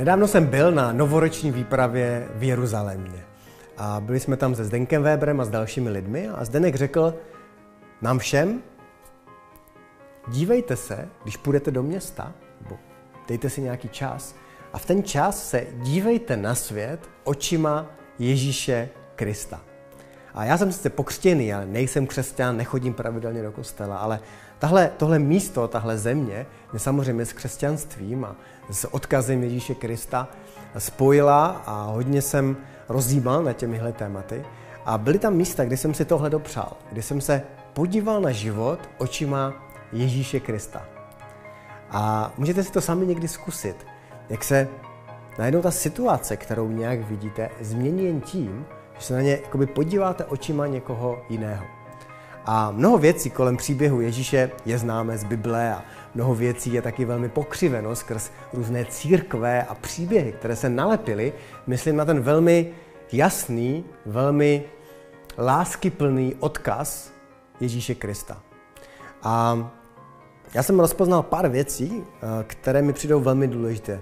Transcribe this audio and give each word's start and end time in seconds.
Nedávno 0.00 0.28
jsem 0.28 0.46
byl 0.46 0.72
na 0.72 0.92
novoroční 0.92 1.50
výpravě 1.50 2.28
v 2.34 2.42
Jeruzalémě. 2.42 3.24
A 3.76 4.00
byli 4.00 4.20
jsme 4.20 4.36
tam 4.36 4.54
se 4.54 4.64
Zdenkem 4.64 5.02
Weberem 5.02 5.40
a 5.40 5.44
s 5.44 5.50
dalšími 5.50 5.90
lidmi 5.90 6.28
a 6.28 6.44
Zdenek 6.44 6.74
řekl 6.74 7.14
nám 8.02 8.18
všem, 8.18 8.62
dívejte 10.28 10.76
se, 10.76 11.08
když 11.22 11.36
půjdete 11.36 11.70
do 11.70 11.82
města, 11.82 12.32
nebo 12.60 12.78
dejte 13.28 13.50
si 13.50 13.60
nějaký 13.60 13.88
čas, 13.88 14.34
a 14.72 14.78
v 14.78 14.86
ten 14.86 15.02
čas 15.02 15.48
se 15.48 15.66
dívejte 15.72 16.36
na 16.36 16.54
svět 16.54 17.00
očima 17.24 17.86
Ježíše 18.18 18.88
Krista. 19.16 19.60
A 20.34 20.44
já 20.44 20.58
jsem 20.58 20.72
sice 20.72 20.90
pokřtěný, 20.90 21.54
ale 21.54 21.66
nejsem 21.66 22.06
křesťan, 22.06 22.56
nechodím 22.56 22.94
pravidelně 22.94 23.42
do 23.42 23.52
kostela, 23.52 23.98
ale 23.98 24.20
tahle, 24.58 24.90
tohle 24.96 25.18
místo, 25.18 25.68
tahle 25.68 25.98
země 25.98 26.46
mě 26.72 26.78
samozřejmě 26.80 27.26
s 27.26 27.32
křesťanstvím 27.32 28.24
a 28.24 28.36
s 28.70 28.94
odkazem 28.94 29.42
Ježíše 29.42 29.74
Krista 29.74 30.28
spojila 30.78 31.62
a 31.66 31.84
hodně 31.84 32.22
jsem 32.22 32.56
rozjímal 32.88 33.42
na 33.42 33.52
těmihle 33.52 33.92
tématy. 33.92 34.44
A 34.84 34.98
byly 34.98 35.18
tam 35.18 35.34
místa, 35.34 35.64
kde 35.64 35.76
jsem 35.76 35.94
si 35.94 36.04
tohle 36.04 36.30
dopřál, 36.30 36.76
kde 36.92 37.02
jsem 37.02 37.20
se 37.20 37.42
podíval 37.72 38.20
na 38.20 38.30
život 38.30 38.78
očima 38.98 39.54
Ježíše 39.92 40.40
Krista. 40.40 40.82
A 41.90 42.32
můžete 42.38 42.64
si 42.64 42.72
to 42.72 42.80
sami 42.80 43.06
někdy 43.06 43.28
zkusit, 43.28 43.86
jak 44.28 44.44
se 44.44 44.68
najednou 45.38 45.62
ta 45.62 45.70
situace, 45.70 46.36
kterou 46.36 46.68
nějak 46.68 47.00
vidíte, 47.00 47.50
změní 47.60 48.04
jen 48.04 48.20
tím, 48.20 48.66
že 49.00 49.06
se 49.06 49.14
na 49.14 49.20
ně 49.20 49.38
jakoby 49.42 49.66
podíváte 49.66 50.24
očima 50.24 50.66
někoho 50.66 51.22
jiného. 51.28 51.64
A 52.44 52.70
mnoho 52.70 52.98
věcí 52.98 53.30
kolem 53.30 53.56
příběhu 53.56 54.00
Ježíše 54.00 54.50
je 54.66 54.78
známé 54.78 55.18
z 55.18 55.24
Bible 55.24 55.72
a 55.72 55.84
mnoho 56.14 56.34
věcí 56.34 56.72
je 56.72 56.82
taky 56.82 57.04
velmi 57.04 57.28
pokřiveno 57.28 57.96
skrz 57.96 58.30
různé 58.52 58.84
církve 58.84 59.62
a 59.62 59.74
příběhy, 59.74 60.32
které 60.32 60.56
se 60.56 60.68
nalepily, 60.68 61.32
myslím 61.66 61.96
na 61.96 62.04
ten 62.04 62.20
velmi 62.20 62.72
jasný, 63.12 63.84
velmi 64.06 64.64
láskyplný 65.38 66.34
odkaz 66.40 67.12
Ježíše 67.60 67.94
Krista. 67.94 68.42
A 69.22 69.58
já 70.54 70.62
jsem 70.62 70.80
rozpoznal 70.80 71.22
pár 71.22 71.48
věcí, 71.48 72.04
eh, 72.04 72.44
které 72.46 72.82
mi 72.82 72.92
přijdou 72.92 73.20
velmi 73.20 73.48
důležité. 73.48 74.00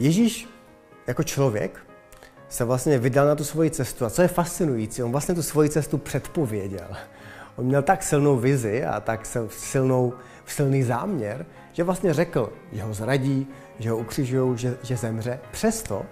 Ježíš 0.00 0.48
jako 1.06 1.22
člověk 1.22 1.86
se 2.48 2.64
vlastně 2.64 2.98
vydal 2.98 3.26
na 3.26 3.34
tu 3.34 3.44
svoji 3.44 3.70
cestu. 3.70 4.04
A 4.04 4.10
co 4.10 4.22
je 4.22 4.28
fascinující, 4.28 5.02
on 5.02 5.12
vlastně 5.12 5.34
tu 5.34 5.42
svoji 5.42 5.68
cestu 5.68 5.98
předpověděl. 5.98 6.88
On 7.56 7.64
měl 7.64 7.82
tak 7.82 8.02
silnou 8.02 8.36
vizi 8.36 8.84
a 8.84 9.00
tak 9.00 9.26
silnou, 9.48 10.14
silný 10.46 10.82
záměr, 10.82 11.46
že 11.72 11.84
vlastně 11.84 12.14
řekl, 12.14 12.52
že 12.72 12.82
ho 12.82 12.94
zradí, 12.94 13.46
že 13.78 13.90
ho 13.90 13.96
ukřižují, 13.96 14.58
že, 14.58 14.76
že 14.82 14.96
zemře. 14.96 15.38
Přesto 15.50 16.02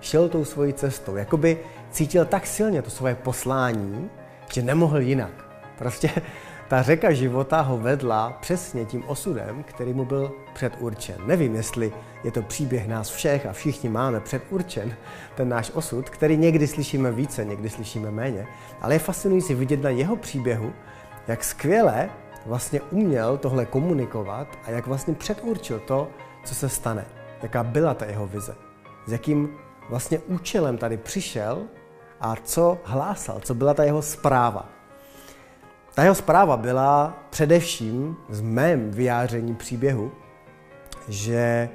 šel 0.00 0.28
tou 0.28 0.44
svojí 0.44 0.72
cestou. 0.72 1.16
Jakoby 1.16 1.58
cítil 1.90 2.24
tak 2.24 2.46
silně 2.46 2.82
to 2.82 2.90
svoje 2.90 3.14
poslání, 3.14 4.10
že 4.52 4.62
nemohl 4.62 5.00
jinak. 5.00 5.44
Prostě 5.78 6.10
ta 6.68 6.82
řeka 6.82 7.12
života 7.12 7.60
ho 7.60 7.78
vedla 7.78 8.36
přesně 8.40 8.84
tím 8.84 9.04
osudem, 9.06 9.62
který 9.62 9.92
mu 9.92 10.04
byl 10.04 10.32
předurčen. 10.52 11.16
Nevím, 11.26 11.54
jestli 11.54 11.92
je 12.24 12.30
to 12.30 12.42
příběh 12.42 12.88
nás 12.88 13.10
všech 13.10 13.46
a 13.46 13.52
všichni 13.52 13.88
máme 13.88 14.20
předurčen 14.20 14.94
ten 15.34 15.48
náš 15.48 15.70
osud, 15.74 16.10
který 16.10 16.36
někdy 16.36 16.66
slyšíme 16.66 17.12
více, 17.12 17.44
někdy 17.44 17.70
slyšíme 17.70 18.10
méně, 18.10 18.46
ale 18.80 18.94
je 18.94 18.98
fascinující 18.98 19.54
vidět 19.54 19.82
na 19.82 19.90
jeho 19.90 20.16
příběhu, 20.16 20.72
jak 21.28 21.44
skvěle 21.44 22.10
vlastně 22.46 22.80
uměl 22.80 23.38
tohle 23.38 23.66
komunikovat 23.66 24.48
a 24.64 24.70
jak 24.70 24.86
vlastně 24.86 25.14
předurčil 25.14 25.80
to, 25.80 26.08
co 26.44 26.54
se 26.54 26.68
stane. 26.68 27.04
Jaká 27.42 27.64
byla 27.64 27.94
ta 27.94 28.06
jeho 28.06 28.26
vize. 28.26 28.54
S 29.06 29.12
jakým 29.12 29.48
vlastně 29.88 30.18
účelem 30.18 30.78
tady 30.78 30.96
přišel 30.96 31.62
a 32.20 32.34
co 32.44 32.78
hlásal, 32.84 33.40
co 33.40 33.54
byla 33.54 33.74
ta 33.74 33.84
jeho 33.84 34.02
zpráva. 34.02 34.77
Ta 35.98 36.02
jeho 36.02 36.14
zpráva 36.14 36.56
byla 36.56 37.18
především 37.30 38.16
z 38.28 38.40
mém 38.40 38.90
vyjáření 38.90 39.54
příběhu, 39.54 40.12
že 41.08 41.68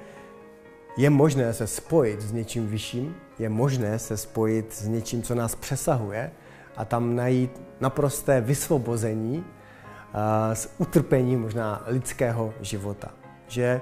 je 0.98 1.10
možné 1.10 1.54
se 1.54 1.68
spojit 1.68 2.22
s 2.22 2.32
něčím 2.32 2.68
vyšším, 2.68 3.16
je 3.40 3.50
možné 3.50 4.00
se 4.00 4.18
spojit 4.18 4.74
s 4.74 4.88
něčím, 4.88 5.24
co 5.24 5.36
nás 5.36 5.56
přesahuje 5.56 6.32
a 6.78 6.86
tam 6.86 7.16
najít 7.16 7.62
naprosté 7.82 8.42
vysvobození 8.42 9.46
z 10.54 10.70
utrpení 10.78 11.36
možná 11.36 11.84
lidského 11.86 12.54
života. 12.62 13.12
Že 13.48 13.82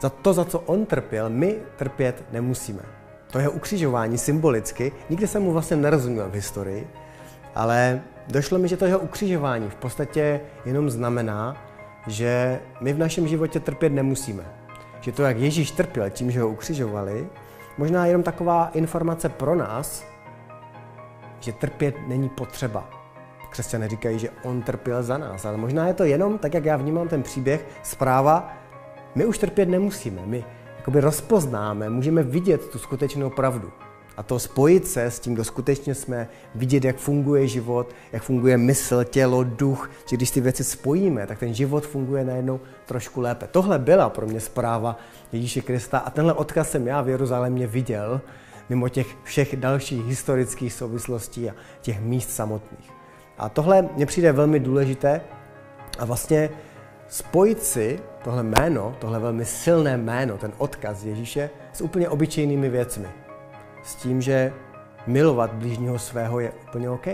za 0.00 0.10
to, 0.10 0.32
za 0.32 0.44
co 0.44 0.60
on 0.60 0.86
trpěl, 0.86 1.30
my 1.30 1.58
trpět 1.76 2.24
nemusíme. 2.32 2.82
To 3.30 3.38
jeho 3.38 3.52
ukřižování 3.52 4.18
symbolicky, 4.18 4.92
nikdy 5.10 5.26
jsem 5.26 5.42
mu 5.42 5.52
vlastně 5.52 5.76
nerozuměl 5.76 6.28
v 6.30 6.34
historii, 6.34 6.90
ale 7.54 8.02
došlo 8.28 8.58
mi, 8.58 8.68
že 8.68 8.76
to 8.76 8.84
jeho 8.84 8.98
ukřižování 8.98 9.70
v 9.70 9.74
podstatě 9.74 10.40
jenom 10.64 10.90
znamená, 10.90 11.56
že 12.06 12.60
my 12.80 12.92
v 12.92 12.98
našem 12.98 13.28
životě 13.28 13.60
trpět 13.60 13.92
nemusíme. 13.92 14.44
Že 15.00 15.12
to, 15.12 15.22
jak 15.22 15.38
Ježíš 15.38 15.70
trpěl 15.70 16.10
tím, 16.10 16.30
že 16.30 16.40
ho 16.40 16.48
ukřižovali, 16.48 17.28
možná 17.78 18.06
jenom 18.06 18.22
taková 18.22 18.70
informace 18.74 19.28
pro 19.28 19.54
nás, 19.54 20.04
že 21.40 21.52
trpět 21.52 21.94
není 22.06 22.28
potřeba. 22.28 22.90
Křesťané 23.50 23.88
říkají, 23.88 24.18
že 24.18 24.30
on 24.42 24.62
trpěl 24.62 25.02
za 25.02 25.18
nás, 25.18 25.44
ale 25.44 25.56
možná 25.56 25.86
je 25.86 25.94
to 25.94 26.04
jenom, 26.04 26.38
tak 26.38 26.54
jak 26.54 26.64
já 26.64 26.76
vnímám 26.76 27.08
ten 27.08 27.22
příběh, 27.22 27.66
zpráva, 27.82 28.52
my 29.14 29.26
už 29.26 29.38
trpět 29.38 29.68
nemusíme, 29.68 30.22
my 30.24 30.44
jakoby 30.76 31.00
rozpoznáme, 31.00 31.90
můžeme 31.90 32.22
vidět 32.22 32.68
tu 32.70 32.78
skutečnou 32.78 33.30
pravdu. 33.30 33.72
A 34.18 34.22
to 34.22 34.38
spojit 34.38 34.88
se 34.88 35.04
s 35.04 35.20
tím, 35.20 35.34
kdo 35.34 35.44
skutečně 35.44 35.94
jsme, 35.94 36.28
vidět, 36.54 36.84
jak 36.84 36.96
funguje 36.96 37.48
život, 37.48 37.94
jak 38.12 38.22
funguje 38.22 38.58
mysl, 38.58 39.04
tělo, 39.04 39.44
duch, 39.44 39.90
že 40.10 40.16
když 40.16 40.30
ty 40.30 40.40
věci 40.40 40.64
spojíme, 40.64 41.26
tak 41.26 41.38
ten 41.38 41.54
život 41.54 41.86
funguje 41.86 42.24
najednou 42.24 42.60
trošku 42.86 43.20
lépe. 43.20 43.46
Tohle 43.50 43.78
byla 43.78 44.08
pro 44.08 44.26
mě 44.26 44.40
zpráva 44.40 44.98
Ježíše 45.32 45.60
Krista 45.60 45.98
a 45.98 46.10
tenhle 46.10 46.32
odkaz 46.32 46.70
jsem 46.70 46.86
já 46.86 47.00
v 47.02 47.08
Jeruzalémě 47.08 47.66
viděl, 47.66 48.20
mimo 48.68 48.88
těch 48.88 49.06
všech 49.22 49.56
dalších 49.56 50.04
historických 50.04 50.72
souvislostí 50.72 51.50
a 51.50 51.54
těch 51.80 52.00
míst 52.00 52.30
samotných. 52.30 52.90
A 53.38 53.48
tohle 53.48 53.88
mně 53.96 54.06
přijde 54.06 54.32
velmi 54.32 54.60
důležité 54.60 55.20
a 55.98 56.04
vlastně 56.04 56.50
spojit 57.08 57.62
si 57.62 58.00
tohle 58.24 58.42
jméno, 58.42 58.96
tohle 58.98 59.18
velmi 59.18 59.44
silné 59.44 59.96
jméno, 59.96 60.38
ten 60.38 60.52
odkaz 60.58 61.04
Ježíše 61.04 61.50
s 61.72 61.80
úplně 61.80 62.08
obyčejnými 62.08 62.68
věcmi 62.68 63.08
s 63.82 63.94
tím, 63.94 64.20
že 64.20 64.52
milovat 65.06 65.52
blížního 65.52 65.98
svého 65.98 66.40
je 66.40 66.52
úplně 66.68 66.90
OK. 66.90 67.06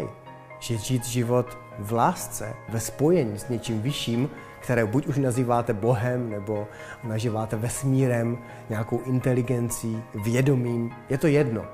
Že 0.58 0.76
žít 0.76 1.04
život 1.04 1.58
v 1.78 1.92
lásce, 1.92 2.54
ve 2.68 2.80
spojení 2.80 3.38
s 3.38 3.48
něčím 3.48 3.82
vyšším, 3.82 4.30
které 4.60 4.86
buď 4.86 5.06
už 5.06 5.18
nazýváte 5.18 5.72
Bohem, 5.72 6.30
nebo 6.30 6.66
nazýváte 7.04 7.56
vesmírem, 7.56 8.38
nějakou 8.70 9.00
inteligencí, 9.00 10.02
vědomím, 10.14 10.90
je 11.08 11.18
to 11.18 11.26
jedno. 11.26 11.64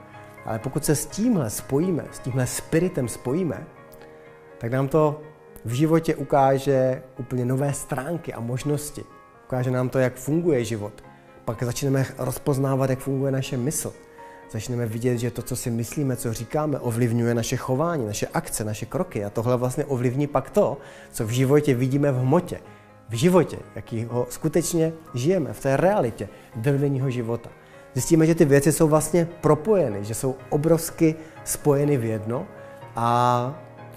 Ale 0.44 0.58
pokud 0.58 0.84
se 0.84 0.94
s 0.94 1.06
tímhle 1.06 1.50
spojíme, 1.50 2.04
s 2.10 2.18
tímhle 2.18 2.46
spiritem 2.46 3.08
spojíme, 3.08 3.66
tak 4.58 4.72
nám 4.72 4.88
to 4.88 5.20
v 5.64 5.72
životě 5.72 6.16
ukáže 6.16 7.02
úplně 7.18 7.44
nové 7.44 7.72
stránky 7.72 8.34
a 8.34 8.40
možnosti. 8.40 9.04
Ukáže 9.44 9.70
nám 9.70 9.88
to, 9.88 9.98
jak 9.98 10.14
funguje 10.14 10.64
život. 10.64 11.04
Pak 11.44 11.62
začneme 11.62 12.06
rozpoznávat, 12.18 12.90
jak 12.90 12.98
funguje 12.98 13.32
naše 13.32 13.56
mysl 13.56 13.92
začneme 14.50 14.86
vidět, 14.86 15.18
že 15.18 15.30
to, 15.30 15.42
co 15.42 15.56
si 15.56 15.70
myslíme, 15.70 16.16
co 16.16 16.32
říkáme, 16.32 16.78
ovlivňuje 16.78 17.34
naše 17.34 17.56
chování, 17.56 18.06
naše 18.06 18.26
akce, 18.26 18.64
naše 18.64 18.86
kroky. 18.86 19.24
A 19.24 19.30
tohle 19.30 19.56
vlastně 19.56 19.84
ovlivní 19.84 20.26
pak 20.26 20.50
to, 20.50 20.78
co 21.12 21.26
v 21.26 21.30
životě 21.30 21.74
vidíme 21.74 22.12
v 22.12 22.16
hmotě. 22.16 22.60
V 23.08 23.14
životě, 23.14 23.58
jaký 23.74 24.04
ho 24.04 24.26
skutečně 24.30 24.92
žijeme, 25.14 25.52
v 25.52 25.60
té 25.60 25.76
realitě 25.76 26.28
denního 26.56 27.10
života. 27.10 27.50
Zjistíme, 27.94 28.26
že 28.26 28.34
ty 28.34 28.44
věci 28.44 28.72
jsou 28.72 28.88
vlastně 28.88 29.28
propojeny, 29.40 30.04
že 30.04 30.14
jsou 30.14 30.34
obrovsky 30.48 31.14
spojeny 31.44 31.96
v 31.96 32.04
jedno 32.04 32.46
a 32.96 33.54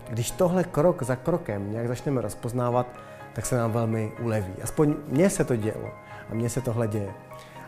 když 0.10 0.32
tohle 0.32 0.64
krok 0.64 1.04
za 1.04 1.16
krokem 1.16 1.72
nějak 1.72 1.88
začneme 1.88 2.22
rozpoznávat, 2.22 2.88
tak 3.34 3.46
se 3.46 3.58
nám 3.58 3.72
velmi 3.72 4.12
uleví. 4.22 4.54
Aspoň 4.64 4.96
mně 5.08 5.30
se 5.30 5.44
to 5.44 5.56
dělo 5.56 5.90
a 6.30 6.34
mně 6.34 6.50
se 6.50 6.62
tohle 6.62 6.88
děje. 6.88 7.14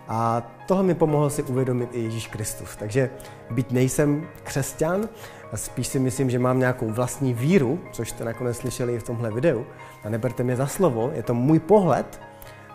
A 0.07 0.41
tohle 0.67 0.83
mi 0.83 0.95
pomohl 0.95 1.29
si 1.29 1.43
uvědomit 1.43 1.89
i 1.93 1.99
Ježíš 1.99 2.27
Kristus. 2.27 2.75
Takže 2.75 3.09
byť 3.51 3.71
nejsem 3.71 4.27
křesťan, 4.43 5.09
spíš 5.55 5.87
si 5.87 5.99
myslím, 5.99 6.29
že 6.29 6.39
mám 6.39 6.59
nějakou 6.59 6.89
vlastní 6.89 7.33
víru, 7.33 7.79
což 7.91 8.09
jste 8.09 8.25
nakonec 8.25 8.57
slyšeli 8.57 8.95
i 8.95 8.99
v 8.99 9.03
tomhle 9.03 9.31
videu. 9.31 9.65
A 10.03 10.09
neberte 10.09 10.43
mě 10.43 10.55
za 10.55 10.67
slovo, 10.67 11.11
je 11.15 11.23
to 11.23 11.33
můj 11.33 11.59
pohled 11.59 12.21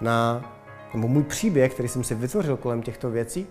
na, 0.01 0.45
nebo 0.95 1.09
můj 1.09 1.23
příběh, 1.23 1.75
který 1.75 1.89
jsem 1.89 2.05
si 2.05 2.15
vytvořil 2.15 2.57
kolem 2.57 2.83
těchto 2.83 3.11
věcí. 3.11 3.47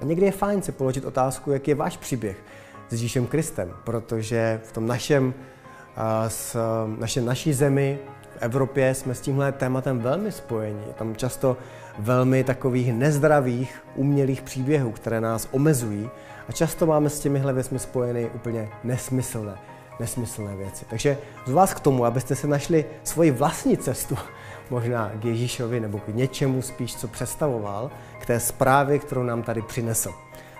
A 0.00 0.04
někdy 0.04 0.26
je 0.26 0.32
fajn 0.32 0.62
si 0.62 0.72
položit 0.72 1.04
otázku, 1.04 1.52
jaký 1.52 1.70
je 1.70 1.74
váš 1.74 1.96
příběh 1.96 2.36
s 2.88 2.92
Ježíšem 2.92 3.26
Kristem, 3.26 3.72
protože 3.84 4.60
v 4.64 4.72
tom 4.72 4.86
našem, 4.86 5.34
s 6.28 6.56
našem 6.98 7.24
naší 7.24 7.52
zemi, 7.52 7.98
v 8.36 8.42
Evropě 8.42 8.94
jsme 8.94 9.14
s 9.14 9.20
tímhle 9.20 9.52
tématem 9.52 9.98
velmi 9.98 10.32
spojeni. 10.32 10.80
Je 10.86 10.92
tam 10.92 11.16
často 11.16 11.56
velmi 11.98 12.44
takových 12.44 12.92
nezdravých, 12.92 13.82
umělých 13.94 14.42
příběhů, 14.42 14.90
které 14.90 15.20
nás 15.20 15.48
omezují 15.52 16.10
a 16.48 16.52
často 16.52 16.86
máme 16.86 17.10
s 17.10 17.20
těmihle 17.20 17.52
věcmi 17.52 17.78
spojeny 17.78 18.30
úplně 18.34 18.68
nesmyslné, 18.84 19.54
nesmyslné 20.00 20.56
věci. 20.56 20.84
Takže 20.90 21.18
z 21.46 21.52
vás 21.52 21.74
k 21.74 21.80
tomu, 21.80 22.04
abyste 22.04 22.34
si 22.34 22.46
našli 22.46 22.84
svoji 23.04 23.30
vlastní 23.30 23.76
cestu, 23.76 24.16
možná 24.70 25.12
k 25.20 25.24
Ježíšovi 25.24 25.80
nebo 25.80 25.98
k 25.98 26.08
něčemu 26.08 26.62
spíš, 26.62 26.96
co 26.96 27.08
představoval, 27.08 27.90
k 28.20 28.26
té 28.26 28.40
zprávě, 28.40 28.98
kterou 28.98 29.22
nám 29.22 29.42
tady 29.42 29.62
přinesl. 29.62 30.14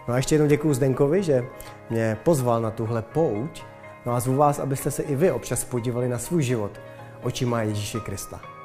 No 0.08 0.14
a 0.14 0.16
ještě 0.16 0.34
jednou 0.34 0.48
děkuji 0.48 0.74
Zdenkovi, 0.74 1.22
že 1.22 1.44
mě 1.90 2.16
pozval 2.22 2.62
na 2.62 2.70
tuhle 2.70 3.02
pouť. 3.02 3.62
No 4.06 4.12
a 4.12 4.20
zvu 4.20 4.36
vás, 4.36 4.58
abyste 4.58 4.90
se 4.90 5.02
i 5.02 5.16
vy 5.16 5.30
občas 5.30 5.64
podívali 5.64 6.08
na 6.08 6.18
svůj 6.18 6.42
život 6.42 6.80
očima 7.22 7.62
Ježíše 7.62 8.00
Krista. 8.00 8.55